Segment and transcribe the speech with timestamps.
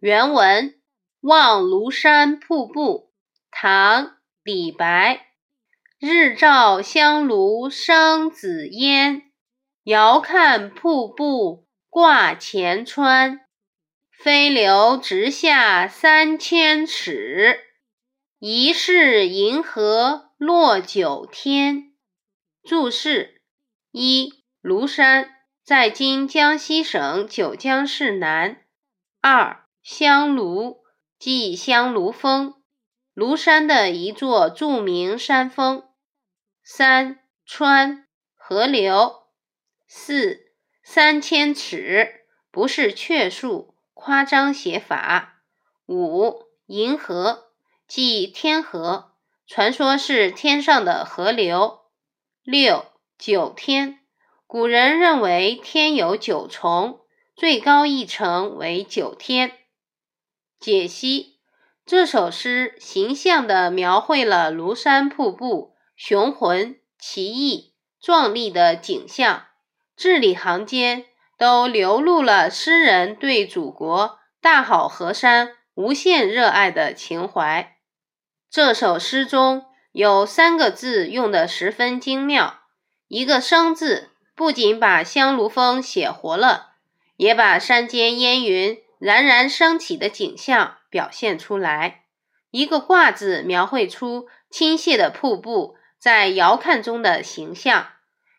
[0.00, 0.74] 原文：
[1.20, 3.12] 望庐山瀑布，
[3.50, 4.04] 唐·
[4.42, 5.28] 李白。
[5.98, 9.30] 日照香炉生紫烟，
[9.84, 13.40] 遥看瀑布挂前川。
[14.10, 17.60] 飞流直下三千尺，
[18.38, 21.94] 疑是银河落九天。
[22.62, 23.40] 注释：
[23.90, 25.30] 一、庐山
[25.64, 28.62] 在今江西省九江市南。
[29.20, 30.82] 二、香炉
[31.18, 32.54] 即香炉峰，
[33.14, 35.84] 庐山的一座著名山峰。
[36.62, 39.24] 三、川河流。
[39.86, 40.40] 四、
[40.82, 45.42] 三千尺不是确数，夸张写法。
[45.86, 47.50] 五、银河
[47.86, 49.12] 即天河，
[49.46, 51.80] 传说是天上的河流。
[52.42, 52.86] 六
[53.18, 54.00] 九天，
[54.46, 57.00] 古人认为天有九重，
[57.36, 59.58] 最高一层为九天。
[60.58, 61.38] 解析
[61.84, 69.44] 这首诗，形象地描绘了庐山瀑布雄浑、奇异、壮丽的景象，
[69.96, 71.04] 字里行间
[71.36, 77.76] 都流露了诗人对祖国大好河山无限热爱的情怀。
[78.48, 82.60] 这首诗中有三个字用得十分精妙。
[83.08, 86.70] 一个“生”字，不仅把香炉峰写活了，
[87.16, 92.04] 也把山间烟云冉冉升起的景象表现出来。
[92.50, 97.88] 一个“挂”字，描绘出倾泻的瀑布在遥看中的形象。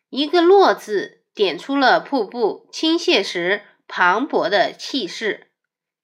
[0.09, 5.51] 一个“落”字，点出了瀑布倾泻时磅礴的气势。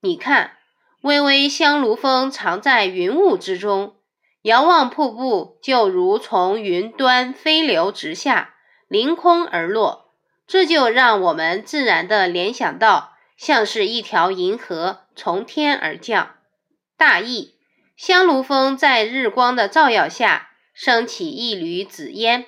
[0.02, 0.58] 你看，
[1.02, 3.96] 巍巍香炉峰藏在云雾之中。
[4.44, 8.54] 遥望瀑布，就如从云端飞流直下，
[8.88, 10.14] 凌空而落，
[10.46, 13.11] 这就让我们自然地联想到，
[13.42, 16.36] 像是一条银河从天而降。
[16.96, 17.56] 大意：
[17.98, 22.46] 香炉峰在日光的照耀下，升起一缕紫烟，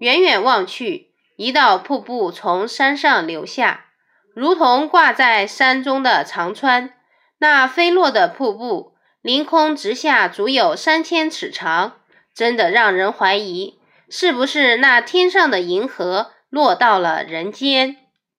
[0.00, 3.86] 远远望去，一道瀑布从山上流下，
[4.34, 6.92] 如同挂在山中的长川。
[7.38, 8.92] 那飞落的瀑布。
[9.22, 12.00] 凌空直下，足有三千尺长，
[12.34, 13.78] 真的让人怀疑，
[14.10, 17.96] 是不是那天上的银河落到了人间？